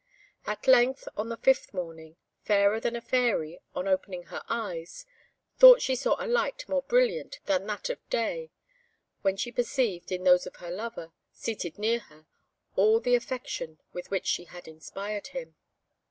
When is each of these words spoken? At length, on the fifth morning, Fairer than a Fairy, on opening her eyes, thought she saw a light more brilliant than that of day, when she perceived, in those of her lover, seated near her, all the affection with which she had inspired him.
At 0.47 0.65
length, 0.67 1.07
on 1.15 1.29
the 1.29 1.37
fifth 1.37 1.75
morning, 1.75 2.15
Fairer 2.43 2.79
than 2.79 2.95
a 2.95 3.01
Fairy, 3.01 3.61
on 3.75 3.87
opening 3.87 4.23
her 4.23 4.41
eyes, 4.49 5.05
thought 5.59 5.79
she 5.79 5.95
saw 5.95 6.15
a 6.17 6.25
light 6.25 6.67
more 6.67 6.81
brilliant 6.81 7.39
than 7.45 7.67
that 7.67 7.87
of 7.91 7.99
day, 8.09 8.49
when 9.21 9.37
she 9.37 9.51
perceived, 9.51 10.11
in 10.11 10.23
those 10.23 10.47
of 10.47 10.55
her 10.55 10.71
lover, 10.71 11.11
seated 11.31 11.77
near 11.77 11.99
her, 11.99 12.25
all 12.75 12.99
the 12.99 13.13
affection 13.13 13.77
with 13.93 14.09
which 14.09 14.25
she 14.25 14.45
had 14.45 14.67
inspired 14.67 15.27
him. 15.27 15.53